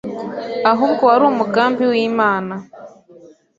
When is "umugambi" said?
1.31-1.83